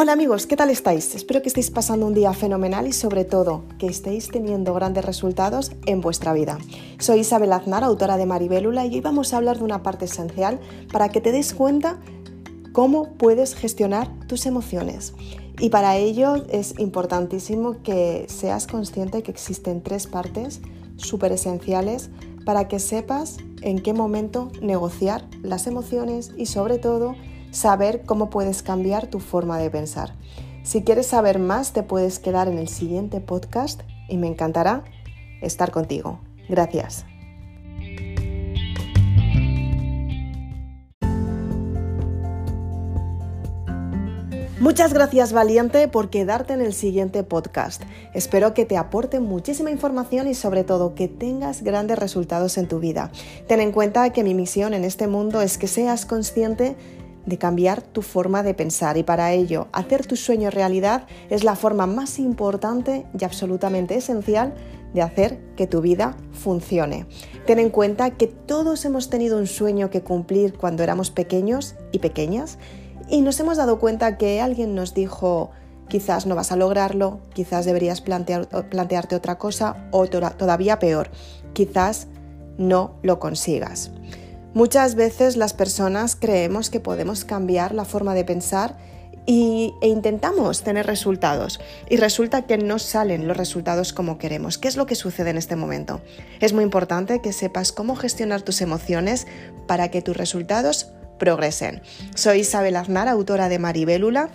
Hola 0.00 0.12
amigos, 0.12 0.46
¿qué 0.46 0.54
tal 0.54 0.70
estáis? 0.70 1.16
Espero 1.16 1.42
que 1.42 1.48
estéis 1.48 1.72
pasando 1.72 2.06
un 2.06 2.14
día 2.14 2.32
fenomenal 2.32 2.86
y 2.86 2.92
sobre 2.92 3.24
todo 3.24 3.64
que 3.80 3.88
estéis 3.88 4.28
teniendo 4.28 4.72
grandes 4.72 5.04
resultados 5.04 5.72
en 5.86 6.00
vuestra 6.00 6.32
vida. 6.32 6.56
Soy 7.00 7.18
Isabel 7.18 7.52
Aznar, 7.52 7.82
autora 7.82 8.16
de 8.16 8.24
Maribélula 8.24 8.86
y 8.86 8.94
hoy 8.94 9.00
vamos 9.00 9.34
a 9.34 9.38
hablar 9.38 9.58
de 9.58 9.64
una 9.64 9.82
parte 9.82 10.04
esencial 10.04 10.60
para 10.92 11.08
que 11.08 11.20
te 11.20 11.32
des 11.32 11.52
cuenta 11.52 11.98
cómo 12.70 13.14
puedes 13.14 13.56
gestionar 13.56 14.08
tus 14.28 14.46
emociones. 14.46 15.14
Y 15.58 15.70
para 15.70 15.96
ello 15.96 16.44
es 16.48 16.78
importantísimo 16.78 17.82
que 17.82 18.26
seas 18.28 18.68
consciente 18.68 19.24
que 19.24 19.32
existen 19.32 19.82
tres 19.82 20.06
partes 20.06 20.60
súper 20.94 21.32
esenciales 21.32 22.10
para 22.44 22.68
que 22.68 22.78
sepas 22.78 23.38
en 23.62 23.82
qué 23.82 23.94
momento 23.94 24.52
negociar 24.62 25.24
las 25.42 25.66
emociones 25.66 26.30
y 26.36 26.46
sobre 26.46 26.78
todo 26.78 27.16
saber 27.50 28.02
cómo 28.04 28.30
puedes 28.30 28.62
cambiar 28.62 29.06
tu 29.06 29.20
forma 29.20 29.58
de 29.58 29.70
pensar. 29.70 30.14
Si 30.62 30.82
quieres 30.82 31.06
saber 31.06 31.38
más, 31.38 31.72
te 31.72 31.82
puedes 31.82 32.18
quedar 32.18 32.48
en 32.48 32.58
el 32.58 32.68
siguiente 32.68 33.20
podcast 33.20 33.82
y 34.08 34.16
me 34.16 34.26
encantará 34.26 34.84
estar 35.40 35.70
contigo. 35.70 36.20
Gracias. 36.48 37.04
Muchas 44.60 44.92
gracias 44.92 45.32
valiente 45.32 45.86
por 45.86 46.10
quedarte 46.10 46.52
en 46.52 46.60
el 46.60 46.74
siguiente 46.74 47.22
podcast. 47.22 47.80
Espero 48.12 48.54
que 48.54 48.66
te 48.66 48.76
aporte 48.76 49.20
muchísima 49.20 49.70
información 49.70 50.26
y 50.26 50.34
sobre 50.34 50.64
todo 50.64 50.96
que 50.96 51.06
tengas 51.06 51.62
grandes 51.62 51.96
resultados 51.96 52.58
en 52.58 52.66
tu 52.66 52.80
vida. 52.80 53.12
Ten 53.46 53.60
en 53.60 53.70
cuenta 53.70 54.12
que 54.12 54.24
mi 54.24 54.34
misión 54.34 54.74
en 54.74 54.82
este 54.82 55.06
mundo 55.06 55.42
es 55.42 55.58
que 55.58 55.68
seas 55.68 56.06
consciente 56.06 56.76
de 57.28 57.38
cambiar 57.38 57.82
tu 57.82 58.02
forma 58.02 58.42
de 58.42 58.54
pensar 58.54 58.96
y 58.96 59.02
para 59.02 59.32
ello 59.32 59.68
hacer 59.72 60.06
tu 60.06 60.16
sueño 60.16 60.50
realidad 60.50 61.06
es 61.28 61.44
la 61.44 61.56
forma 61.56 61.86
más 61.86 62.18
importante 62.18 63.06
y 63.18 63.24
absolutamente 63.24 63.96
esencial 63.96 64.54
de 64.94 65.02
hacer 65.02 65.38
que 65.54 65.66
tu 65.66 65.82
vida 65.82 66.16
funcione. 66.32 67.06
Ten 67.46 67.58
en 67.58 67.68
cuenta 67.68 68.12
que 68.12 68.26
todos 68.26 68.84
hemos 68.86 69.10
tenido 69.10 69.36
un 69.36 69.46
sueño 69.46 69.90
que 69.90 70.02
cumplir 70.02 70.54
cuando 70.56 70.82
éramos 70.82 71.10
pequeños 71.10 71.74
y 71.92 71.98
pequeñas 71.98 72.58
y 73.10 73.20
nos 73.20 73.38
hemos 73.40 73.58
dado 73.58 73.78
cuenta 73.78 74.16
que 74.16 74.40
alguien 74.40 74.74
nos 74.74 74.94
dijo 74.94 75.50
quizás 75.88 76.26
no 76.26 76.34
vas 76.34 76.52
a 76.52 76.56
lograrlo, 76.56 77.20
quizás 77.34 77.64
deberías 77.64 78.00
plantearte 78.00 79.16
otra 79.16 79.38
cosa 79.38 79.88
o 79.90 80.06
todavía 80.06 80.78
peor, 80.78 81.10
quizás 81.52 82.08
no 82.58 82.96
lo 83.02 83.18
consigas. 83.18 83.90
Muchas 84.54 84.94
veces 84.94 85.36
las 85.36 85.52
personas 85.52 86.16
creemos 86.16 86.70
que 86.70 86.80
podemos 86.80 87.24
cambiar 87.24 87.74
la 87.74 87.84
forma 87.84 88.14
de 88.14 88.24
pensar 88.24 88.76
e 89.26 89.74
intentamos 89.82 90.62
tener 90.62 90.86
resultados 90.86 91.60
y 91.90 91.98
resulta 91.98 92.46
que 92.46 92.56
no 92.56 92.78
salen 92.78 93.28
los 93.28 93.36
resultados 93.36 93.92
como 93.92 94.16
queremos. 94.16 94.56
¿Qué 94.56 94.68
es 94.68 94.78
lo 94.78 94.86
que 94.86 94.94
sucede 94.94 95.28
en 95.28 95.36
este 95.36 95.54
momento? 95.54 96.00
Es 96.40 96.54
muy 96.54 96.64
importante 96.64 97.20
que 97.20 97.34
sepas 97.34 97.70
cómo 97.70 97.94
gestionar 97.94 98.40
tus 98.40 98.62
emociones 98.62 99.26
para 99.66 99.90
que 99.90 100.00
tus 100.00 100.16
resultados 100.16 100.92
progresen. 101.18 101.82
Soy 102.14 102.40
Isabel 102.40 102.76
Aznar, 102.76 103.06
autora 103.06 103.50
de 103.50 103.58
Maribélula. 103.58 104.30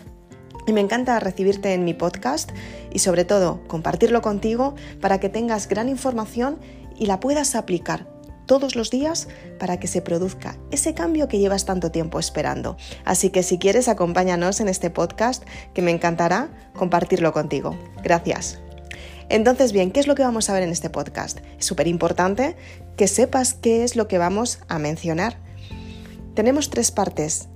Y 0.67 0.71
me 0.71 0.79
encanta 0.79 1.19
recibirte 1.19 1.73
en 1.73 1.83
mi 1.83 1.93
podcast 1.93 2.51
y 2.91 2.99
sobre 2.99 3.25
todo 3.25 3.67
compartirlo 3.67 4.21
contigo 4.21 4.75
para 5.01 5.19
que 5.19 5.27
tengas 5.27 5.67
gran 5.67 5.89
información 5.89 6.57
y 6.97 7.07
la 7.07 7.19
puedas 7.19 7.55
aplicar 7.55 8.12
todos 8.45 8.75
los 8.75 8.89
días 8.89 9.27
para 9.59 9.79
que 9.79 9.87
se 9.87 10.01
produzca 10.01 10.57
ese 10.71 10.93
cambio 10.93 11.27
que 11.27 11.39
llevas 11.39 11.65
tanto 11.65 11.91
tiempo 11.91 12.19
esperando. 12.19 12.77
Así 13.05 13.29
que 13.29 13.43
si 13.43 13.57
quieres, 13.57 13.87
acompáñanos 13.87 14.59
en 14.59 14.69
este 14.69 14.89
podcast 14.89 15.43
que 15.73 15.81
me 15.81 15.91
encantará 15.91 16.49
compartirlo 16.75 17.33
contigo. 17.33 17.77
Gracias. 18.03 18.59
Entonces, 19.29 19.71
bien, 19.71 19.91
¿qué 19.91 19.99
es 19.99 20.07
lo 20.07 20.15
que 20.15 20.23
vamos 20.23 20.49
a 20.49 20.53
ver 20.53 20.63
en 20.63 20.69
este 20.69 20.89
podcast? 20.89 21.39
Es 21.57 21.65
súper 21.65 21.87
importante 21.87 22.55
que 22.97 23.07
sepas 23.07 23.53
qué 23.53 23.83
es 23.83 23.95
lo 23.95 24.07
que 24.07 24.17
vamos 24.17 24.59
a 24.67 24.79
mencionar. 24.79 25.37
Tenemos 26.35 26.69
tres 26.69 26.91
partes 26.91 27.47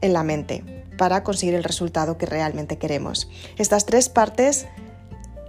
en 0.00 0.12
la 0.12 0.24
mente 0.24 0.84
para 0.98 1.22
conseguir 1.22 1.54
el 1.54 1.64
resultado 1.64 2.18
que 2.18 2.26
realmente 2.26 2.76
queremos. 2.76 3.30
Estas 3.56 3.86
tres 3.86 4.08
partes 4.08 4.66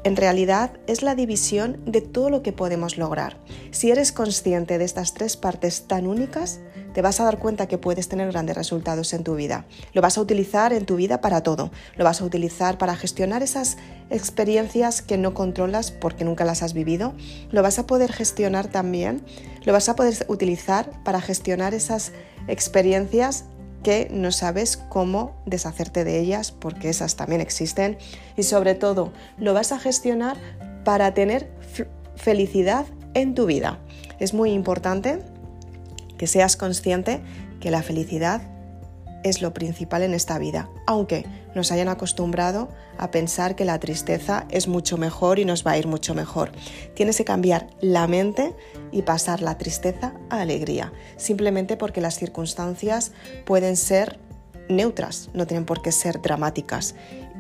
en 0.03 0.15
realidad 0.15 0.71
es 0.87 1.03
la 1.03 1.15
división 1.15 1.79
de 1.85 2.01
todo 2.01 2.29
lo 2.29 2.41
que 2.41 2.53
podemos 2.53 2.97
lograr. 2.97 3.37
Si 3.71 3.91
eres 3.91 4.11
consciente 4.11 4.77
de 4.77 4.85
estas 4.85 5.13
tres 5.13 5.37
partes 5.37 5.87
tan 5.87 6.07
únicas, 6.07 6.59
te 6.93 7.01
vas 7.01 7.19
a 7.19 7.23
dar 7.23 7.37
cuenta 7.37 7.67
que 7.67 7.77
puedes 7.77 8.09
tener 8.09 8.31
grandes 8.31 8.57
resultados 8.57 9.13
en 9.13 9.23
tu 9.23 9.35
vida. 9.35 9.65
Lo 9.93 10.01
vas 10.01 10.17
a 10.17 10.21
utilizar 10.21 10.73
en 10.73 10.85
tu 10.85 10.95
vida 10.95 11.21
para 11.21 11.41
todo. 11.41 11.71
Lo 11.95 12.03
vas 12.03 12.19
a 12.21 12.25
utilizar 12.25 12.77
para 12.77 12.95
gestionar 12.95 13.43
esas 13.43 13.77
experiencias 14.09 15.01
que 15.01 15.17
no 15.17 15.33
controlas 15.33 15.91
porque 15.91 16.25
nunca 16.25 16.45
las 16.45 16.63
has 16.63 16.73
vivido. 16.73 17.13
Lo 17.51 17.61
vas 17.61 17.79
a 17.79 17.85
poder 17.85 18.11
gestionar 18.11 18.67
también. 18.67 19.23
Lo 19.63 19.73
vas 19.73 19.87
a 19.87 19.95
poder 19.95 20.25
utilizar 20.27 21.03
para 21.03 21.21
gestionar 21.21 21.73
esas 21.73 22.11
experiencias 22.47 23.45
que 23.83 24.09
no 24.11 24.31
sabes 24.31 24.77
cómo 24.77 25.35
deshacerte 25.45 26.03
de 26.03 26.19
ellas, 26.19 26.51
porque 26.51 26.89
esas 26.89 27.15
también 27.15 27.41
existen, 27.41 27.97
y 28.37 28.43
sobre 28.43 28.75
todo 28.75 29.11
lo 29.37 29.53
vas 29.53 29.71
a 29.71 29.79
gestionar 29.79 30.37
para 30.83 31.13
tener 31.13 31.51
felicidad 32.15 32.85
en 33.13 33.35
tu 33.35 33.45
vida. 33.45 33.79
Es 34.19 34.33
muy 34.33 34.51
importante 34.51 35.19
que 36.17 36.27
seas 36.27 36.55
consciente 36.55 37.21
que 37.59 37.71
la 37.71 37.83
felicidad 37.83 38.41
es 39.23 39.41
lo 39.41 39.53
principal 39.53 40.03
en 40.03 40.13
esta 40.13 40.37
vida, 40.39 40.69
aunque 40.87 41.25
nos 41.55 41.71
hayan 41.71 41.89
acostumbrado 41.89 42.69
a 42.97 43.11
pensar 43.11 43.55
que 43.55 43.65
la 43.65 43.79
tristeza 43.79 44.45
es 44.49 44.67
mucho 44.67 44.97
mejor 44.97 45.39
y 45.39 45.45
nos 45.45 45.65
va 45.65 45.71
a 45.71 45.77
ir 45.77 45.87
mucho 45.87 46.13
mejor. 46.13 46.51
Tienes 46.95 47.17
que 47.17 47.25
cambiar 47.25 47.67
la 47.81 48.07
mente 48.07 48.55
y 48.91 49.03
pasar 49.03 49.41
la 49.41 49.57
tristeza 49.57 50.13
a 50.29 50.41
alegría, 50.41 50.91
simplemente 51.17 51.77
porque 51.77 52.01
las 52.01 52.15
circunstancias 52.15 53.11
pueden 53.45 53.77
ser 53.77 54.19
neutras, 54.69 55.29
no 55.33 55.45
tienen 55.47 55.65
por 55.65 55.81
qué 55.81 55.91
ser 55.91 56.21
dramáticas. 56.21 56.95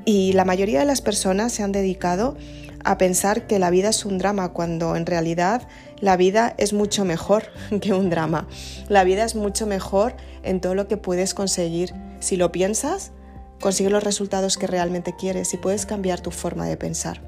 Y 0.05 0.33
la 0.33 0.45
mayoría 0.45 0.79
de 0.79 0.85
las 0.85 1.01
personas 1.01 1.51
se 1.51 1.63
han 1.63 1.71
dedicado 1.71 2.35
a 2.83 2.97
pensar 2.97 3.45
que 3.45 3.59
la 3.59 3.69
vida 3.69 3.89
es 3.89 4.05
un 4.05 4.17
drama, 4.17 4.49
cuando 4.49 4.95
en 4.95 5.05
realidad 5.05 5.67
la 6.01 6.17
vida 6.17 6.55
es 6.57 6.73
mucho 6.73 7.05
mejor 7.05 7.43
que 7.81 7.93
un 7.93 8.09
drama. 8.09 8.47
La 8.89 9.03
vida 9.03 9.23
es 9.23 9.35
mucho 9.35 9.67
mejor 9.67 10.15
en 10.43 10.59
todo 10.59 10.75
lo 10.75 10.87
que 10.87 10.97
puedes 10.97 11.33
conseguir. 11.33 11.93
Si 12.19 12.35
lo 12.35 12.51
piensas, 12.51 13.11
consigues 13.61 13.91
los 13.91 14.03
resultados 14.03 14.57
que 14.57 14.67
realmente 14.67 15.15
quieres 15.15 15.53
y 15.53 15.57
puedes 15.57 15.85
cambiar 15.85 16.19
tu 16.19 16.31
forma 16.31 16.65
de 16.65 16.75
pensar. 16.75 17.21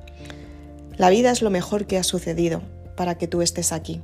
La 0.98 1.10
vida 1.10 1.32
es 1.32 1.42
lo 1.42 1.50
mejor 1.50 1.86
que 1.86 1.98
ha 1.98 2.04
sucedido 2.04 2.62
para 2.98 3.16
que 3.18 3.28
tú 3.28 3.42
estés 3.42 3.72
aquí. 3.72 4.02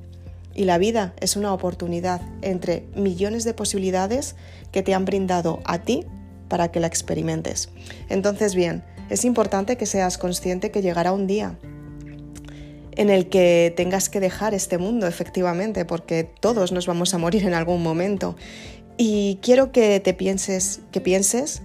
Y 0.56 0.66
la 0.66 0.78
vida 0.78 1.14
es 1.20 1.36
una 1.36 1.54
oportunidad 1.54 2.22
entre 2.42 2.86
millones 2.96 3.44
de 3.44 3.54
posibilidades 3.54 4.36
que 4.72 4.84
te 4.84 4.94
han 4.94 5.06
brindado 5.06 5.60
a 5.66 5.80
ti 5.80 6.06
para 6.48 6.72
que 6.72 6.80
la 6.80 6.88
experimentes. 6.88 7.70
Entonces, 8.10 8.56
bien, 8.56 8.84
es 9.10 9.26
importante 9.26 9.78
que 9.78 9.86
seas 9.86 10.18
consciente 10.18 10.72
que 10.72 10.82
llegará 10.82 11.12
un 11.12 11.28
día 11.28 11.58
en 13.00 13.10
el 13.10 13.30
que 13.30 13.74
tengas 13.78 14.10
que 14.10 14.20
dejar 14.20 14.54
este 14.54 14.78
mundo, 14.78 15.08
efectivamente, 15.08 15.86
porque 15.86 16.26
todos 16.26 16.74
nos 16.74 16.86
vamos 16.86 17.14
a 17.14 17.18
morir 17.18 17.46
en 17.46 17.54
algún 17.54 17.82
momento. 17.82 18.36
Y 18.98 19.40
quiero 19.42 19.72
que 19.72 20.02
te 20.02 20.14
pienses, 20.14 20.82
que 20.92 21.00
pienses 21.00 21.62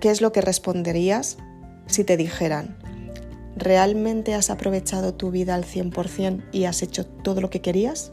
qué 0.00 0.08
es 0.08 0.22
lo 0.22 0.32
que 0.32 0.40
responderías 0.40 1.36
si 1.84 2.04
te 2.04 2.16
dijeran, 2.16 2.78
¿realmente 3.54 4.32
has 4.32 4.48
aprovechado 4.48 5.12
tu 5.12 5.30
vida 5.30 5.54
al 5.54 5.66
100% 5.66 6.42
y 6.52 6.64
has 6.64 6.80
hecho 6.80 7.04
todo 7.04 7.42
lo 7.42 7.50
que 7.50 7.60
querías? 7.60 8.10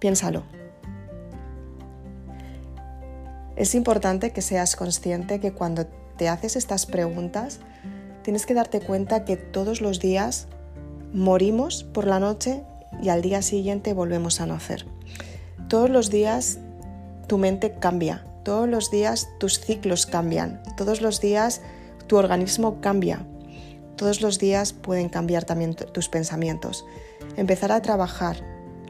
Piénsalo. 0.00 0.42
Es 3.54 3.76
importante 3.76 4.32
que 4.32 4.42
seas 4.42 4.74
consciente 4.74 5.38
que 5.38 5.52
cuando 5.52 5.86
te 6.18 6.28
haces 6.28 6.56
estas 6.56 6.86
preguntas, 6.86 7.60
tienes 8.24 8.46
que 8.46 8.54
darte 8.54 8.80
cuenta 8.80 9.24
que 9.24 9.36
todos 9.36 9.80
los 9.80 10.00
días 10.00 10.48
morimos 11.14 11.84
por 11.84 12.06
la 12.06 12.18
noche 12.18 12.62
y 13.00 13.08
al 13.08 13.22
día 13.22 13.40
siguiente 13.40 13.94
volvemos 13.94 14.40
a 14.40 14.46
nacer. 14.46 14.84
Todos 15.68 15.88
los 15.88 16.10
días 16.10 16.58
tu 17.28 17.38
mente 17.38 17.76
cambia, 17.78 18.26
todos 18.42 18.68
los 18.68 18.90
días 18.90 19.28
tus 19.38 19.60
ciclos 19.60 20.06
cambian, 20.06 20.60
todos 20.76 21.00
los 21.00 21.20
días 21.20 21.62
tu 22.08 22.16
organismo 22.16 22.80
cambia, 22.80 23.24
todos 23.96 24.20
los 24.20 24.38
días 24.38 24.72
pueden 24.72 25.08
cambiar 25.08 25.44
también 25.44 25.74
tus 25.74 26.08
pensamientos. 26.08 26.84
Empezar 27.36 27.70
a 27.70 27.80
trabajar 27.80 28.36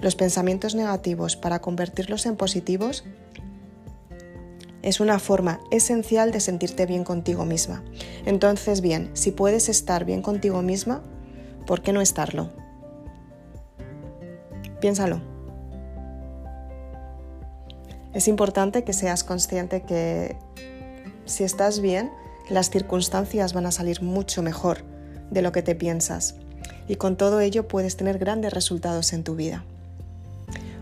los 0.00 0.17
pensamientos 0.17 0.75
negativos 0.75 1.37
para 1.37 1.61
convertirlos 1.61 2.25
en 2.25 2.37
positivos 2.37 3.05
es 4.82 5.00
una 5.00 5.19
forma 5.19 5.61
esencial 5.71 6.32
de 6.32 6.41
sentirte 6.41 6.87
bien 6.87 7.05
contigo 7.05 7.44
misma. 7.44 7.82
Entonces, 8.25 8.81
bien, 8.81 9.11
si 9.12 9.31
puedes 9.31 9.69
estar 9.69 10.05
bien 10.05 10.21
contigo 10.21 10.62
misma, 10.62 11.03
¿por 11.66 11.82
qué 11.82 11.93
no 11.93 12.00
estarlo? 12.00 12.50
Piénsalo. 14.81 15.20
Es 18.12 18.28
importante 18.28 18.84
que 18.84 18.93
seas 18.93 19.25
consciente 19.25 19.82
que 19.82 20.37
si 21.25 21.43
estás 21.43 21.81
bien, 21.81 22.11
las 22.49 22.70
circunstancias 22.70 23.55
van 23.55 23.66
a 23.66 23.72
salir 23.72 24.02
mucho 24.02 24.43
mejor 24.43 24.84
de 25.31 25.43
lo 25.43 25.52
que 25.52 25.62
te 25.62 25.75
piensas 25.75 26.37
y 26.87 26.96
con 26.96 27.16
todo 27.16 27.40
ello 27.40 27.66
puedes 27.66 27.96
tener 27.96 28.19
grandes 28.19 28.52
resultados 28.52 29.12
en 29.12 29.25
tu 29.25 29.34
vida. 29.34 29.64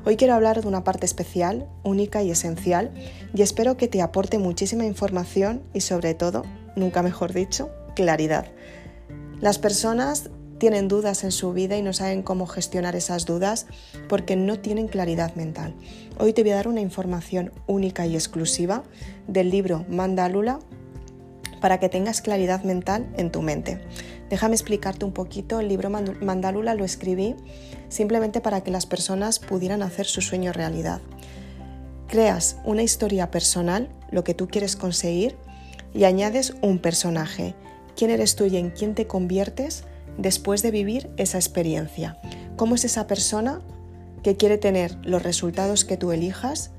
Hoy 0.05 0.17
quiero 0.17 0.35
hablar 0.35 0.61
de 0.61 0.67
una 0.67 0.83
parte 0.83 1.07
especial, 1.07 1.69
única 1.85 2.25
y 2.25 2.33
esencial 2.33 2.91
y 3.35 3.43
espero 3.43 3.77
que 3.77 3.87
te 3.87 4.03
aporte 4.03 4.39
muchísima 4.39 4.85
información 4.85 5.63
y 5.73 5.81
sobre 5.81 6.15
todo, 6.15 6.43
nunca 6.75 7.03
mejor 7.03 7.33
dicho, 7.33 7.71
claridad. 7.95 8.47
Las 9.41 9.59
personas 9.59 10.29
tienen 10.63 10.87
dudas 10.87 11.25
en 11.25 11.33
su 11.33 11.53
vida 11.53 11.77
y 11.77 11.83
no 11.83 11.93
saben 11.93 12.23
cómo 12.23 12.47
gestionar 12.47 12.95
esas 12.95 13.27
dudas 13.27 13.67
porque 14.09 14.37
no 14.37 14.61
tienen 14.61 14.87
claridad 14.87 15.35
mental. 15.35 15.75
Hoy 16.21 16.33
te 16.35 16.45
voy 16.45 16.53
a 16.53 16.55
dar 16.55 16.69
una 16.69 16.81
información 16.81 17.51
única 17.67 18.07
y 18.07 18.15
exclusiva 18.15 18.85
del 19.27 19.51
libro 19.51 19.85
Mandálula 19.89 20.61
para 21.61 21.81
que 21.81 21.89
tengas 21.89 22.23
claridad 22.23 22.63
mental 22.63 23.13
en 23.17 23.33
tu 23.33 23.43
mente. 23.43 23.81
Déjame 24.31 24.55
explicarte 24.55 25.05
un 25.05 25.11
poquito, 25.11 25.59
el 25.59 25.67
libro 25.67 25.91
Mandálula 25.91 26.77
lo 26.77 26.85
escribí 26.85 27.35
simplemente 27.89 28.41
para 28.41 28.61
que 28.61 28.71
las 28.71 28.87
personas 28.87 29.41
pudieran 29.41 29.83
hacer 29.83 30.07
su 30.07 30.21
sueño 30.21 30.53
realidad. 30.53 31.01
Creas 32.07 32.59
una 32.65 32.85
historia 32.85 33.33
personal, 33.33 33.89
lo 34.13 34.23
que 34.23 34.35
tú 34.35 34.47
quieres 34.47 34.77
conseguir, 34.77 35.35
y 35.93 36.05
añades 36.05 36.55
un 36.63 36.79
personaje, 36.79 37.57
quién 37.97 38.13
eres 38.13 38.37
tú 38.37 38.45
y 38.47 38.59
en 38.59 38.71
quién 38.71 38.95
te 38.95 39.09
conviertes 39.09 39.87
después 40.19 40.63
de 40.63 40.71
vivir 40.71 41.11
esa 41.17 41.39
experiencia. 41.39 42.19
¿Cómo 42.57 42.75
es 42.75 42.85
esa 42.85 43.07
persona 43.07 43.61
que 44.23 44.37
quiere 44.37 44.59
tener 44.59 44.97
los 45.03 45.23
resultados 45.23 45.85
que 45.85 45.97
tú 45.97 46.13
elijas 46.13 46.71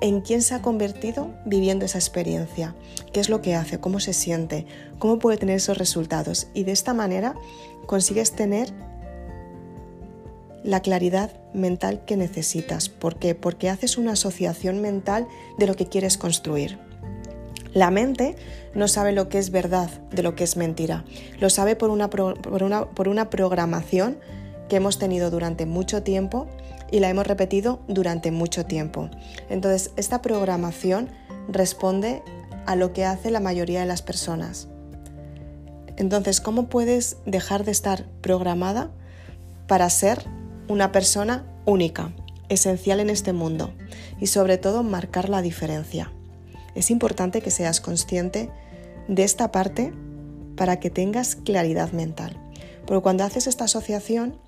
en 0.00 0.20
quién 0.20 0.42
se 0.42 0.54
ha 0.54 0.62
convertido 0.62 1.30
viviendo 1.44 1.84
esa 1.84 1.98
experiencia, 1.98 2.74
qué 3.12 3.20
es 3.20 3.28
lo 3.28 3.42
que 3.42 3.54
hace, 3.54 3.80
cómo 3.80 4.00
se 4.00 4.12
siente, 4.12 4.66
cómo 4.98 5.18
puede 5.18 5.38
tener 5.38 5.56
esos 5.56 5.78
resultados. 5.78 6.48
Y 6.54 6.64
de 6.64 6.72
esta 6.72 6.94
manera 6.94 7.34
consigues 7.86 8.32
tener 8.32 8.72
la 10.62 10.80
claridad 10.80 11.32
mental 11.54 12.04
que 12.04 12.16
necesitas. 12.16 12.88
¿Por 12.88 13.16
qué? 13.16 13.34
Porque 13.34 13.70
haces 13.70 13.96
una 13.98 14.12
asociación 14.12 14.80
mental 14.80 15.26
de 15.58 15.66
lo 15.66 15.74
que 15.74 15.86
quieres 15.86 16.18
construir. 16.18 16.78
La 17.72 17.90
mente 17.90 18.36
no 18.78 18.88
sabe 18.88 19.12
lo 19.12 19.28
que 19.28 19.38
es 19.38 19.50
verdad 19.50 19.90
de 20.10 20.22
lo 20.22 20.34
que 20.34 20.44
es 20.44 20.56
mentira. 20.56 21.04
Lo 21.40 21.50
sabe 21.50 21.76
por 21.76 21.90
una, 21.90 22.08
por 22.08 22.62
una, 22.62 22.86
por 22.90 23.08
una 23.08 23.28
programación 23.30 24.18
que 24.68 24.76
hemos 24.76 24.98
tenido 24.98 25.30
durante 25.30 25.66
mucho 25.66 26.02
tiempo 26.02 26.46
y 26.90 27.00
la 27.00 27.10
hemos 27.10 27.26
repetido 27.26 27.80
durante 27.88 28.30
mucho 28.30 28.64
tiempo. 28.66 29.10
Entonces, 29.50 29.90
esta 29.96 30.22
programación 30.22 31.10
responde 31.48 32.22
a 32.66 32.76
lo 32.76 32.92
que 32.92 33.04
hace 33.04 33.30
la 33.30 33.40
mayoría 33.40 33.80
de 33.80 33.86
las 33.86 34.02
personas. 34.02 34.68
Entonces, 35.96 36.40
¿cómo 36.40 36.68
puedes 36.68 37.16
dejar 37.26 37.64
de 37.64 37.72
estar 37.72 38.04
programada 38.20 38.90
para 39.66 39.90
ser 39.90 40.24
una 40.68 40.92
persona 40.92 41.44
única, 41.64 42.12
esencial 42.48 43.00
en 43.00 43.10
este 43.10 43.32
mundo 43.32 43.72
y 44.20 44.28
sobre 44.28 44.58
todo 44.58 44.82
marcar 44.82 45.28
la 45.28 45.42
diferencia? 45.42 46.12
Es 46.74 46.90
importante 46.90 47.40
que 47.40 47.50
seas 47.50 47.80
consciente 47.80 48.50
de 49.08 49.24
esta 49.24 49.50
parte 49.50 49.92
para 50.56 50.78
que 50.78 50.90
tengas 50.90 51.36
claridad 51.36 51.92
mental. 51.92 52.36
Porque 52.86 53.02
cuando 53.02 53.24
haces 53.24 53.46
esta 53.46 53.64
asociación, 53.64 54.38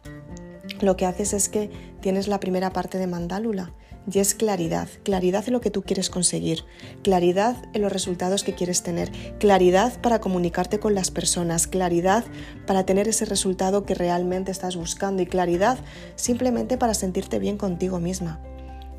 lo 0.80 0.96
que 0.96 1.06
haces 1.06 1.32
es 1.32 1.48
que 1.48 1.70
tienes 2.00 2.28
la 2.28 2.40
primera 2.40 2.72
parte 2.72 2.98
de 2.98 3.06
mandálula 3.06 3.72
y 4.10 4.18
es 4.18 4.34
claridad, 4.34 4.88
claridad 5.04 5.44
en 5.46 5.52
lo 5.52 5.60
que 5.60 5.70
tú 5.70 5.82
quieres 5.82 6.10
conseguir, 6.10 6.64
claridad 7.02 7.56
en 7.74 7.82
los 7.82 7.92
resultados 7.92 8.44
que 8.44 8.54
quieres 8.54 8.82
tener, 8.82 9.10
claridad 9.38 10.00
para 10.00 10.20
comunicarte 10.20 10.80
con 10.80 10.94
las 10.94 11.10
personas, 11.10 11.66
claridad 11.66 12.24
para 12.66 12.84
tener 12.84 13.08
ese 13.08 13.24
resultado 13.24 13.84
que 13.84 13.94
realmente 13.94 14.50
estás 14.50 14.76
buscando 14.76 15.22
y 15.22 15.26
claridad 15.26 15.78
simplemente 16.16 16.78
para 16.78 16.94
sentirte 16.94 17.38
bien 17.38 17.56
contigo 17.56 18.00
misma. 18.00 18.40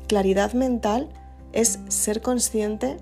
Claridad 0.06 0.52
mental 0.52 1.08
es 1.52 1.80
ser 1.88 2.22
consciente 2.22 2.98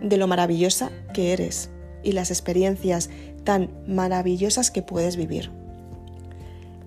de 0.00 0.16
lo 0.16 0.26
maravillosa 0.26 0.90
que 1.12 1.32
eres 1.32 1.70
y 2.02 2.12
las 2.12 2.30
experiencias 2.30 3.10
tan 3.44 3.70
maravillosas 3.86 4.70
que 4.70 4.82
puedes 4.82 5.16
vivir. 5.16 5.50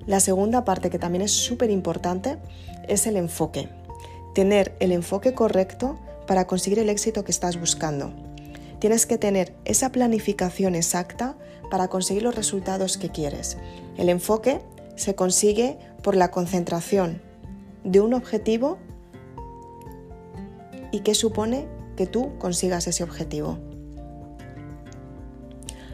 La 0.06 0.20
segunda 0.20 0.66
parte, 0.66 0.90
que 0.90 1.00
también 1.00 1.22
es 1.22 1.32
súper 1.32 1.70
importante, 1.70 2.38
es 2.88 3.08
el 3.08 3.16
enfoque. 3.16 3.70
Tener 4.36 4.76
el 4.80 4.92
enfoque 4.92 5.34
correcto 5.34 5.98
para 6.28 6.46
conseguir 6.48 6.80
el 6.80 6.90
éxito 6.90 7.24
que 7.24 7.32
estás 7.32 7.60
buscando. 7.60 8.14
Tienes 8.80 9.06
que 9.06 9.18
tener 9.18 9.56
esa 9.64 9.92
planificación 9.92 10.76
exacta 10.76 11.38
para 11.70 11.88
conseguir 11.88 12.24
los 12.24 12.36
resultados 12.36 12.98
que 12.98 13.10
quieres. 13.10 13.58
El 13.98 14.10
enfoque 14.10 14.60
se 14.96 15.16
consigue 15.16 15.78
por 16.02 16.16
la 16.16 16.32
concentración 16.32 17.22
de 17.84 18.02
un 18.02 18.14
objetivo 18.14 18.78
y 20.92 21.00
que 21.00 21.16
supone 21.16 21.66
que 21.96 22.08
tú 22.08 22.38
consigas 22.40 22.88
ese 22.88 23.04
objetivo. 23.04 23.60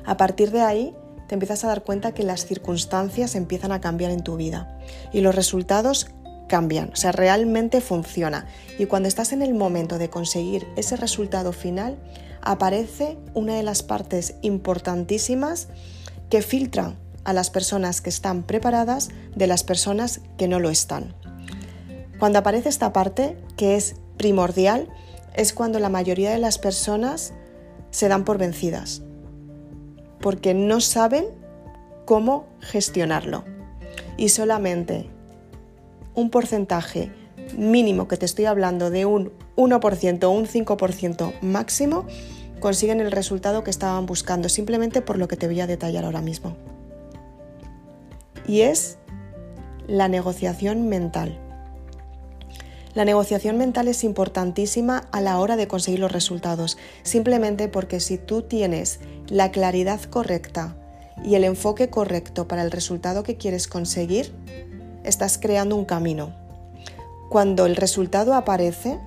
A 0.05 0.17
partir 0.17 0.51
de 0.51 0.61
ahí, 0.61 0.95
te 1.27 1.35
empiezas 1.35 1.63
a 1.63 1.67
dar 1.67 1.83
cuenta 1.83 2.13
que 2.13 2.23
las 2.23 2.45
circunstancias 2.45 3.35
empiezan 3.35 3.71
a 3.71 3.81
cambiar 3.81 4.11
en 4.11 4.23
tu 4.23 4.35
vida 4.35 4.79
y 5.13 5.21
los 5.21 5.35
resultados 5.35 6.07
cambian, 6.47 6.89
o 6.91 6.95
sea, 6.95 7.11
realmente 7.11 7.79
funciona. 7.79 8.47
Y 8.79 8.87
cuando 8.87 9.07
estás 9.07 9.31
en 9.31 9.43
el 9.43 9.53
momento 9.53 9.99
de 9.99 10.09
conseguir 10.09 10.67
ese 10.75 10.95
resultado 10.95 11.53
final, 11.53 11.99
aparece 12.41 13.17
una 13.35 13.53
de 13.55 13.63
las 13.63 13.83
partes 13.83 14.35
importantísimas 14.41 15.67
que 16.29 16.41
filtra 16.41 16.95
a 17.23 17.33
las 17.33 17.49
personas 17.51 18.01
que 18.01 18.09
están 18.09 18.43
preparadas 18.43 19.09
de 19.35 19.47
las 19.47 19.63
personas 19.63 20.21
que 20.37 20.47
no 20.47 20.59
lo 20.59 20.69
están. 20.69 21.13
Cuando 22.17 22.39
aparece 22.39 22.69
esta 22.69 22.91
parte, 22.91 23.37
que 23.55 23.75
es 23.75 23.95
primordial, 24.17 24.89
es 25.33 25.53
cuando 25.53 25.79
la 25.79 25.89
mayoría 25.89 26.31
de 26.31 26.39
las 26.39 26.57
personas 26.57 27.33
se 27.91 28.07
dan 28.07 28.23
por 28.25 28.37
vencidas 28.37 29.03
porque 30.19 30.53
no 30.53 30.81
saben 30.81 31.25
cómo 32.05 32.47
gestionarlo. 32.59 33.43
Y 34.17 34.29
solamente 34.29 35.09
un 36.13 36.29
porcentaje 36.29 37.11
mínimo 37.57 38.07
que 38.07 38.17
te 38.17 38.25
estoy 38.25 38.45
hablando 38.45 38.89
de 38.89 39.05
un 39.05 39.31
1% 39.55 40.23
o 40.23 40.29
un 40.29 40.45
5% 40.45 41.41
máximo 41.41 42.05
consiguen 42.59 42.99
el 42.99 43.11
resultado 43.11 43.63
que 43.63 43.71
estaban 43.71 44.05
buscando, 44.05 44.49
simplemente 44.49 45.01
por 45.01 45.17
lo 45.17 45.27
que 45.27 45.37
te 45.37 45.47
voy 45.47 45.61
a 45.61 45.67
detallar 45.67 46.03
ahora 46.03 46.21
mismo. 46.21 46.57
Y 48.45 48.61
es 48.61 48.97
la 49.87 50.07
negociación 50.07 50.89
mental. 50.89 51.39
La 52.95 53.05
negociación 53.05 53.57
mental 53.57 53.87
es 53.87 54.03
importantísima 54.03 55.07
a 55.11 55.21
la 55.21 55.39
hora 55.39 55.55
de 55.55 55.67
conseguir 55.67 55.99
los 55.99 56.11
resultados, 56.11 56.77
simplemente 57.03 57.67
porque 57.67 57.99
si 57.99 58.17
tú 58.17 58.41
tienes 58.41 58.99
la 59.27 59.51
claridad 59.51 60.01
correcta 60.01 60.75
y 61.23 61.35
el 61.35 61.43
enfoque 61.43 61.89
correcto 61.89 62.47
para 62.47 62.63
el 62.63 62.71
resultado 62.71 63.21
que 63.21 63.37
quieres 63.37 63.67
conseguir, 63.67 64.33
estás 65.03 65.37
creando 65.37 65.75
un 65.75 65.85
camino. 65.85 66.33
Cuando 67.29 67.67
el 67.67 67.75
resultado 67.75 68.33
aparece, 68.33 68.99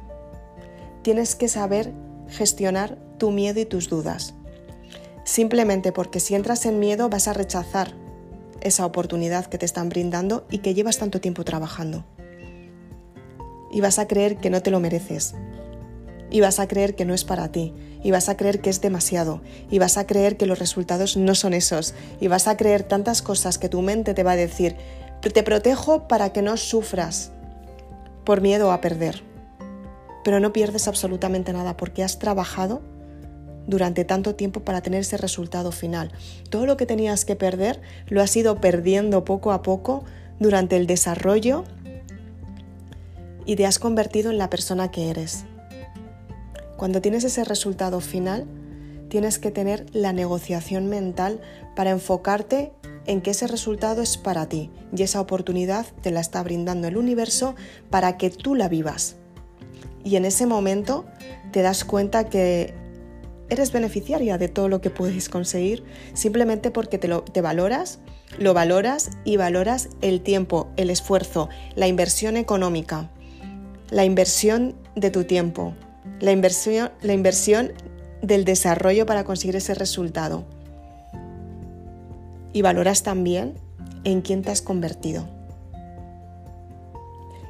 tienes 1.03 1.35
que 1.35 1.49
saber 1.49 1.93
gestionar 2.29 2.97
tu 3.19 3.33
miedo 3.33 3.59
y 3.59 3.65
tus 3.65 3.89
dudas. 3.89 4.35
Simplemente 5.25 5.91
porque 5.91 6.21
si 6.21 6.37
entras 6.37 6.67
en 6.67 6.79
miedo 6.79 7.09
vas 7.09 7.27
a 7.27 7.33
rechazar 7.33 7.95
esa 8.61 8.87
oportunidad 8.87 9.47
que 9.47 9.59
te 9.59 9.67
están 9.67 9.89
brindando 9.89 10.47
y 10.51 10.59
que 10.59 10.73
llevas 10.73 10.99
tanto 10.99 11.21
tiempo 11.21 11.45
trabajando 11.45 12.05
y 13.73 13.81
vas 13.81 13.99
a 13.99 14.07
creer 14.07 14.37
que 14.37 14.51
no 14.51 14.63
te 14.63 14.71
lo 14.71 14.79
mereces. 14.79 15.35
Y 16.31 16.41
vas 16.41 16.61
a 16.61 16.69
creer 16.69 16.95
que 16.95 17.05
no 17.05 17.15
es 17.15 17.25
para 17.25 17.51
ti. 17.51 17.75
Y 18.03 18.11
vas 18.11 18.29
a 18.29 18.37
creer 18.37 18.61
que 18.61 18.71
es 18.71 18.81
demasiado. 18.81 19.43
Y 19.71 19.79
vas 19.79 19.99
a 19.99 20.07
creer 20.07 20.37
que 20.37 20.47
los 20.47 20.59
resultados 20.59 21.17
no 21.17 21.35
son 21.35 21.55
esos. 21.55 21.95
Y 22.21 22.29
vas 22.29 22.49
a 22.49 22.57
creer 22.57 22.83
tantas 22.83 23.23
cosas 23.23 23.59
que 23.59 23.69
tu 23.69 23.83
mente 23.83 24.15
te 24.15 24.23
va 24.23 24.33
a 24.33 24.37
decir, 24.37 24.77
te 25.21 25.43
protejo 25.43 26.09
para 26.09 26.33
que 26.33 26.43
no 26.43 26.57
sufras 26.57 27.33
por 28.25 28.41
miedo 28.41 28.73
a 28.73 28.81
perder. 28.81 29.23
Pero 30.25 30.41
no 30.41 30.53
pierdes 30.53 30.89
absolutamente 30.89 31.53
nada 31.53 31.77
porque 31.77 32.03
has 32.03 32.19
trabajado 32.19 32.83
durante 33.67 34.05
tanto 34.05 34.35
tiempo 34.35 34.61
para 34.61 34.81
tener 34.81 35.01
ese 35.01 35.17
resultado 35.17 35.73
final. 35.73 36.13
Todo 36.51 36.67
lo 36.67 36.77
que 36.77 36.87
tenías 36.87 37.25
que 37.25 37.37
perder 37.37 37.81
lo 38.09 38.23
has 38.23 38.37
ido 38.37 38.61
perdiendo 38.61 39.25
poco 39.25 39.53
a 39.53 39.63
poco 39.63 40.05
durante 40.41 40.77
el 40.77 40.87
desarrollo 40.87 41.65
y 43.47 43.57
te 43.57 43.67
has 43.67 43.79
convertido 43.79 44.31
en 44.31 44.39
la 44.39 44.51
persona 44.51 44.91
que 44.91 45.11
eres. 45.11 45.45
Cuando 46.77 47.01
tienes 47.01 47.25
ese 47.25 47.45
resultado 47.45 48.01
final, 48.01 48.47
tienes 49.09 49.39
que 49.39 49.51
tener 49.51 49.87
la 49.93 50.13
negociación 50.13 50.89
mental 50.89 51.41
para 51.77 51.91
enfocarte 51.91 52.73
en 53.07 53.21
que 53.21 53.31
ese 53.31 53.47
resultado 53.47 54.03
es 54.03 54.17
para 54.17 54.49
ti 54.49 54.71
y 54.97 55.03
esa 55.03 55.21
oportunidad 55.21 55.87
te 56.03 56.11
la 56.11 56.21
está 56.21 56.43
brindando 56.43 56.89
el 56.89 56.97
universo 56.97 57.55
para 57.91 58.17
que 58.17 58.31
tú 58.31 58.55
la 58.55 58.69
vivas. 58.69 59.17
Y 60.05 60.17
en 60.17 60.25
ese 60.25 60.47
momento 60.47 61.05
te 61.53 61.63
das 61.63 61.85
cuenta 61.85 62.29
que 62.29 62.75
eres 63.49 63.71
beneficiaria 63.71 64.39
de 64.39 64.49
todo 64.49 64.69
lo 64.69 64.81
que 64.81 64.91
puedes 64.91 65.29
conseguir 65.29 65.85
simplemente 66.15 66.71
porque 66.71 66.99
te, 66.99 67.07
lo, 67.07 67.23
te 67.23 67.43
valoras, 67.43 68.01
lo 68.39 68.55
valoras 68.55 69.11
y 69.25 69.37
valoras 69.37 69.91
el 70.01 70.23
tiempo, 70.23 70.71
el 70.77 70.91
esfuerzo, 70.91 71.49
la 71.75 71.87
inversión 71.87 72.37
económica, 72.37 73.11
la 73.93 74.07
inversión 74.07 74.75
de 74.97 75.11
tu 75.11 75.25
tiempo, 75.25 75.75
la 76.19 76.33
inversión, 76.33 76.91
la 77.03 77.13
inversión 77.13 77.73
del 78.23 78.47
desarrollo 78.47 79.05
para 79.05 79.25
conseguir 79.25 79.55
ese 79.55 79.75
resultado. 79.75 80.47
Y 82.55 82.63
valoras 82.63 83.03
también 83.03 83.53
en 84.05 84.23
quién 84.23 84.41
te 84.41 84.51
has 84.51 84.63
convertido. 84.63 85.29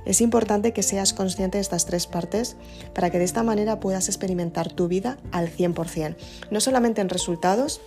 Es 0.05 0.21
importante 0.21 0.73
que 0.73 0.83
seas 0.83 1.13
consciente 1.13 1.59
de 1.59 1.63
estas 1.63 1.87
tres 1.87 2.09
partes 2.09 2.57
para 2.93 3.11
que 3.11 3.21
de 3.21 3.25
esta 3.25 3.45
manera 3.45 3.79
puedas 3.79 4.09
experimentar 4.09 4.73
tu 4.73 4.89
vida 4.89 5.19
al 5.31 5.49
100%, 5.49 6.17
no 6.51 6.61
solamente 6.61 7.01
en 7.01 7.09
resultados, 7.09 7.81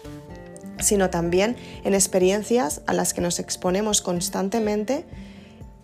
sino 0.79 1.09
también 1.09 1.57
en 1.83 1.93
experiencias 1.93 2.83
a 2.87 2.93
las 2.93 3.13
que 3.13 3.19
nos 3.19 3.39
exponemos 3.39 4.01
constantemente 4.01 5.05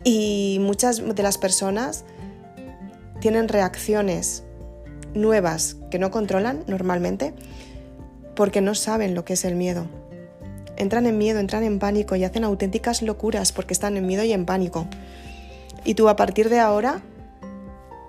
y 0.05 0.57
muchas 0.61 1.03
de 1.03 1.23
las 1.23 1.37
personas 1.37 2.05
tienen 3.21 3.47
reacciones 3.47 4.43
nuevas 5.13 5.77
que 5.89 5.99
no 5.99 6.11
controlan 6.11 6.63
normalmente 6.67 7.33
porque 8.35 8.59
no 8.59 8.75
saben 8.75 9.15
lo 9.15 9.23
que 9.23 9.33
es 9.33 9.45
el 9.45 9.55
miedo. 9.55 9.85
Entran 10.75 11.05
en 11.05 11.17
miedo, 11.17 11.39
entran 11.39 11.63
en 11.63 11.79
pánico 11.79 12.15
y 12.15 12.23
hacen 12.23 12.43
auténticas 12.43 13.01
locuras 13.01 13.51
porque 13.53 13.73
están 13.73 13.95
en 13.95 14.07
miedo 14.07 14.23
y 14.23 14.33
en 14.33 14.45
pánico. 14.45 14.87
Y 15.85 15.93
tú 15.93 16.09
a 16.09 16.15
partir 16.15 16.49
de 16.49 16.59
ahora, 16.59 17.01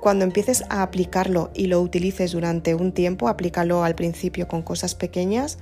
cuando 0.01 0.25
empieces 0.25 0.65
a 0.69 0.83
aplicarlo 0.83 1.51
y 1.55 1.67
lo 1.67 1.81
utilices 1.81 2.33
durante 2.33 2.75
un 2.75 2.93
tiempo, 2.93 3.29
aplícalo 3.29 3.85
al 3.85 3.95
principio 3.95 4.49
con 4.49 4.63
cosas 4.63 4.95
pequeñas 4.95 5.59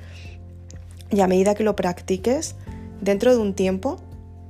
y 1.10 1.20
a 1.20 1.26
medida 1.26 1.54
que 1.54 1.64
lo 1.64 1.74
practiques, 1.74 2.54
dentro 3.00 3.32
de 3.34 3.40
un 3.40 3.54
tiempo 3.54 3.96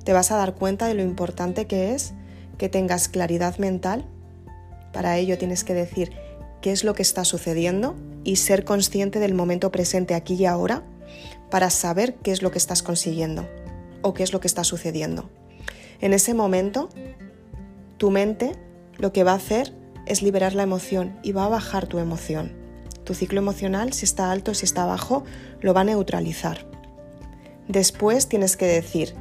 te 0.03 0.13
vas 0.13 0.31
a 0.31 0.37
dar 0.37 0.53
cuenta 0.53 0.87
de 0.87 0.93
lo 0.93 1.01
importante 1.01 1.65
que 1.65 1.93
es 1.93 2.13
que 2.57 2.69
tengas 2.69 3.07
claridad 3.07 3.57
mental. 3.57 4.05
Para 4.93 5.17
ello 5.17 5.37
tienes 5.37 5.63
que 5.63 5.73
decir 5.73 6.11
qué 6.61 6.71
es 6.71 6.83
lo 6.83 6.93
que 6.93 7.01
está 7.01 7.25
sucediendo 7.25 7.95
y 8.23 8.35
ser 8.35 8.65
consciente 8.65 9.19
del 9.19 9.33
momento 9.33 9.71
presente 9.71 10.13
aquí 10.13 10.35
y 10.35 10.45
ahora 10.45 10.83
para 11.49 11.69
saber 11.69 12.15
qué 12.15 12.31
es 12.31 12.41
lo 12.41 12.51
que 12.51 12.57
estás 12.57 12.83
consiguiendo 12.83 13.47
o 14.01 14.13
qué 14.13 14.23
es 14.23 14.33
lo 14.33 14.39
que 14.39 14.47
está 14.47 14.63
sucediendo. 14.63 15.29
En 15.99 16.13
ese 16.13 16.33
momento 16.33 16.89
tu 17.97 18.09
mente 18.09 18.53
lo 18.97 19.13
que 19.13 19.23
va 19.23 19.33
a 19.33 19.35
hacer 19.35 19.73
es 20.05 20.21
liberar 20.21 20.53
la 20.53 20.63
emoción 20.63 21.19
y 21.23 21.31
va 21.31 21.45
a 21.45 21.49
bajar 21.49 21.87
tu 21.87 21.99
emoción. 21.99 22.53
Tu 23.03 23.13
ciclo 23.13 23.39
emocional, 23.39 23.93
si 23.93 24.05
está 24.05 24.31
alto, 24.31 24.53
si 24.53 24.65
está 24.65 24.85
bajo, 24.85 25.23
lo 25.59 25.73
va 25.73 25.81
a 25.81 25.85
neutralizar. 25.85 26.65
Después 27.67 28.27
tienes 28.27 28.57
que 28.57 28.65
decir 28.65 29.15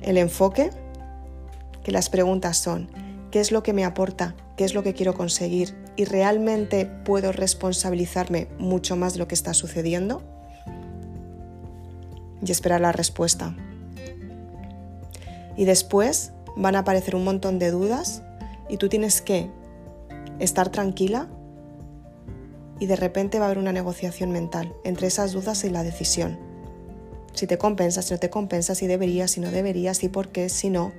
el 0.00 0.18
enfoque, 0.18 0.70
que 1.84 1.92
las 1.92 2.10
preguntas 2.10 2.58
son, 2.58 2.90
¿qué 3.30 3.40
es 3.40 3.52
lo 3.52 3.62
que 3.62 3.72
me 3.72 3.84
aporta? 3.84 4.34
¿Qué 4.56 4.64
es 4.64 4.74
lo 4.74 4.82
que 4.82 4.94
quiero 4.94 5.14
conseguir? 5.14 5.74
¿Y 5.96 6.04
realmente 6.04 6.86
puedo 6.86 7.32
responsabilizarme 7.32 8.48
mucho 8.58 8.96
más 8.96 9.14
de 9.14 9.20
lo 9.20 9.28
que 9.28 9.34
está 9.34 9.54
sucediendo? 9.54 10.22
Y 12.44 12.50
esperar 12.50 12.80
la 12.80 12.92
respuesta. 12.92 13.54
Y 15.56 15.64
después 15.64 16.32
van 16.56 16.76
a 16.76 16.80
aparecer 16.80 17.14
un 17.16 17.24
montón 17.24 17.58
de 17.58 17.70
dudas 17.70 18.22
y 18.68 18.76
tú 18.76 18.88
tienes 18.88 19.22
que 19.22 19.50
estar 20.38 20.70
tranquila 20.70 21.28
y 22.78 22.86
de 22.86 22.96
repente 22.96 23.38
va 23.38 23.44
a 23.44 23.46
haber 23.46 23.58
una 23.58 23.72
negociación 23.72 24.32
mental 24.32 24.74
entre 24.84 25.06
esas 25.06 25.32
dudas 25.32 25.62
y 25.64 25.70
la 25.70 25.84
decisión. 25.84 26.38
Si 27.32 27.46
te 27.46 27.56
compensa, 27.56 28.02
si 28.02 28.12
no 28.12 28.18
te 28.18 28.28
compensa, 28.28 28.74
si 28.74 28.86
deberías, 28.86 29.30
si 29.30 29.40
no 29.40 29.50
deberías, 29.50 29.98
si 29.98 30.08
por 30.08 30.28
qué, 30.28 30.48
si 30.48 30.68
no. 30.68 30.92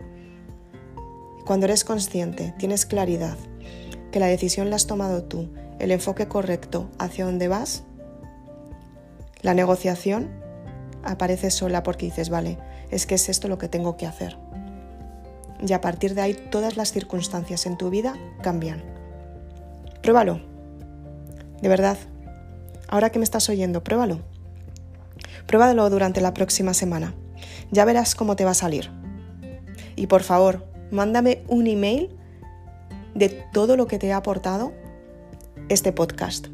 Cuando 1.45 1.65
eres 1.65 1.83
consciente, 1.83 2.53
tienes 2.57 2.85
claridad, 2.85 3.37
que 4.11 4.19
la 4.19 4.27
decisión 4.27 4.69
la 4.69 4.75
has 4.75 4.87
tomado 4.87 5.23
tú, 5.23 5.49
el 5.79 5.91
enfoque 5.91 6.27
correcto 6.27 6.89
hacia 6.99 7.25
dónde 7.25 7.47
vas, 7.47 7.83
la 9.41 9.53
negociación 9.53 10.29
aparece 11.03 11.51
sola 11.51 11.83
porque 11.83 12.05
dices, 12.05 12.29
vale, 12.29 12.57
es 12.91 13.05
que 13.05 13.15
es 13.15 13.27
esto 13.27 13.47
lo 13.47 13.57
que 13.57 13.67
tengo 13.67 13.97
que 13.97 14.05
hacer 14.05 14.37
y 15.65 15.73
a 15.73 15.81
partir 15.81 16.13
de 16.13 16.21
ahí 16.21 16.33
todas 16.33 16.77
las 16.77 16.91
circunstancias 16.91 17.65
en 17.65 17.77
tu 17.77 17.89
vida 17.89 18.15
cambian. 18.41 18.83
Pruébalo. 20.01 20.41
De 21.61 21.69
verdad. 21.69 21.97
Ahora 22.89 23.09
que 23.11 23.19
me 23.19 23.25
estás 23.25 23.47
oyendo, 23.49 23.83
pruébalo. 23.83 24.19
Pruébalo 25.47 25.89
durante 25.89 26.21
la 26.21 26.33
próxima 26.33 26.73
semana. 26.73 27.13
Ya 27.71 27.85
verás 27.85 28.13
cómo 28.13 28.35
te 28.35 28.45
va 28.45 28.51
a 28.51 28.55
salir. 28.55 28.91
Y 29.95 30.07
por 30.07 30.23
favor, 30.23 30.65
mándame 30.93 31.43
un 31.47 31.67
email 31.67 32.09
de 33.15 33.29
todo 33.29 33.75
lo 33.75 33.87
que 33.87 33.97
te 33.99 34.13
ha 34.13 34.17
aportado 34.17 34.71
este 35.67 35.91
podcast. 35.91 36.47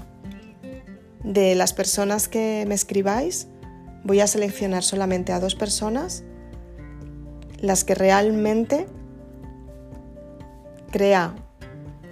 De 1.23 1.53
las 1.55 1.73
personas 1.73 2.27
que 2.27 2.65
me 2.67 2.75
escribáis, 2.75 3.47
voy 4.03 4.19
a 4.21 4.27
seleccionar 4.27 4.83
solamente 4.83 5.33
a 5.33 5.39
dos 5.39 5.55
personas, 5.55 6.23
las 7.59 7.83
que 7.83 7.95
realmente 7.95 8.85
crea 10.91 11.35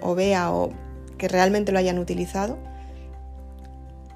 o 0.00 0.14
vea 0.14 0.52
o 0.52 0.72
que 1.16 1.28
realmente 1.28 1.72
lo 1.72 1.78
hayan 1.78 1.98
utilizado, 1.98 2.58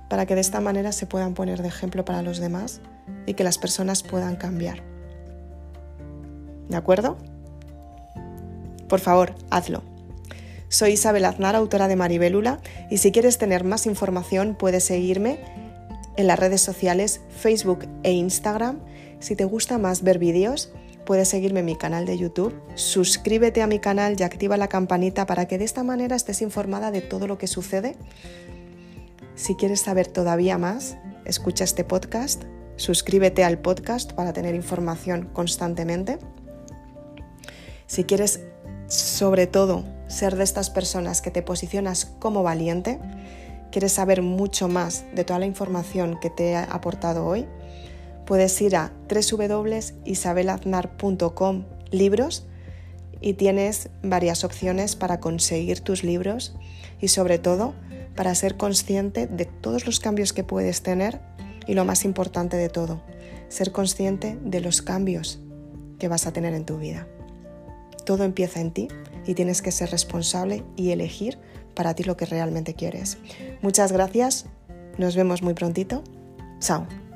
para 0.09 0.27
que 0.27 0.35
de 0.35 0.41
esta 0.41 0.61
manera 0.61 0.93
se 0.93 1.07
puedan 1.07 1.35
poner 1.35 1.63
de 1.63 1.69
ejemplo 1.69 2.05
para 2.05 2.23
los 2.23 2.39
demás 2.39 2.81
y 3.27 3.35
que 3.35 3.45
las 3.45 3.59
personas 3.59 4.03
puedan 4.03 4.37
cambiar. 4.37 4.83
¿De 6.69 6.77
acuerdo? 6.77 7.17
Por 8.89 9.01
favor, 9.01 9.35
hazlo. 9.51 9.83
Soy 10.69 10.93
Isabel 10.93 11.25
Aznar, 11.25 11.57
autora 11.57 11.89
de 11.89 11.97
Maribélula, 11.97 12.61
y 12.91 12.99
si 12.99 13.11
quieres 13.11 13.39
tener 13.39 13.65
más 13.65 13.87
información 13.87 14.55
puedes 14.55 14.85
seguirme 14.85 15.41
en 16.17 16.27
las 16.27 16.39
redes 16.39 16.61
sociales 16.61 17.23
Facebook 17.31 17.87
e 18.03 18.13
Instagram. 18.13 18.81
Si 19.21 19.35
te 19.35 19.45
gusta 19.45 19.79
más 19.79 20.03
ver 20.03 20.19
vídeos, 20.19 20.73
puedes 21.07 21.29
seguirme 21.29 21.61
en 21.61 21.67
mi 21.67 21.77
canal 21.77 22.05
de 22.05 22.19
YouTube, 22.19 22.55
suscríbete 22.75 23.63
a 23.63 23.67
mi 23.67 23.79
canal 23.79 24.17
y 24.19 24.25
activa 24.25 24.59
la 24.59 24.69
campanita 24.69 25.25
para 25.25 25.47
que 25.47 25.57
de 25.57 25.65
esta 25.65 25.83
manera 25.83 26.17
estés 26.17 26.43
informada 26.43 26.91
de 26.91 27.01
todo 27.01 27.27
lo 27.27 27.39
que 27.39 27.47
sucede. 27.47 27.97
Si 29.39 29.55
quieres 29.55 29.81
saber 29.81 30.09
todavía 30.09 30.59
más, 30.59 30.99
escucha 31.25 31.63
este 31.63 31.85
podcast, 31.85 32.43
suscríbete 32.75 33.45
al 33.45 33.61
podcast 33.61 34.13
para 34.13 34.33
tener 34.33 34.57
información 34.57 35.31
constantemente. 35.33 36.19
Si 37.87 38.03
quieres, 38.03 38.41
sobre 38.89 39.47
todo, 39.47 39.85
ser 40.09 40.35
de 40.35 40.43
estas 40.43 40.71
personas 40.71 41.23
que 41.23 41.31
te 41.31 41.43
posicionas 41.43 42.07
como 42.19 42.43
valiente, 42.43 42.99
quieres 43.71 43.93
saber 43.93 44.23
mucho 44.23 44.67
más 44.67 45.05
de 45.15 45.23
toda 45.23 45.39
la 45.39 45.47
información 45.47 46.19
que 46.21 46.31
te 46.31 46.51
he 46.51 46.57
aportado 46.57 47.25
hoy, 47.25 47.47
puedes 48.27 48.61
ir 48.61 48.75
a 48.75 48.93
www.isabelaznar.com 49.09 51.65
libros 51.93 52.45
y 53.21 53.35
tienes 53.35 53.91
varias 54.03 54.45
opciones 54.45 54.97
para 54.97 55.21
conseguir 55.21 55.81
tus 55.81 56.05
libros 56.05 56.55
y 57.01 57.09
sobre 57.09 57.39
todo 57.39 57.75
para 58.15 58.35
ser 58.35 58.57
consciente 58.57 59.27
de 59.27 59.45
todos 59.45 59.87
los 59.87 60.01
cambios 60.01 60.33
que 60.33 60.45
puedes 60.45 60.83
tener 60.83 61.21
y 61.67 61.75
lo 61.75 61.85
más 61.85 62.05
importante 62.05 62.57
de 62.57 62.69
todo, 62.69 63.03
ser 63.49 63.73
consciente 63.73 64.39
de 64.43 64.61
los 64.61 64.83
cambios 64.83 65.41
que 65.99 66.09
vas 66.09 66.27
a 66.27 66.33
tener 66.33 66.55
en 66.55 66.65
tu 66.65 66.79
vida. 66.79 67.07
Todo 68.05 68.25
empieza 68.25 68.61
en 68.61 68.73
ti 68.73 68.89
y 69.27 69.35
tienes 69.35 69.63
que 69.63 69.71
ser 69.71 69.91
responsable 69.91 70.65
y 70.77 70.91
elegir 70.91 71.39
para 71.75 71.95
ti 71.95 72.03
lo 72.03 72.17
que 72.17 72.27
realmente 72.27 72.75
quieres. 72.75 73.19
Muchas 73.63 73.93
gracias, 73.93 74.47
nos 74.97 75.15
vemos 75.15 75.43
muy 75.43 75.55
prontito. 75.55 76.03
Chao. 76.61 77.08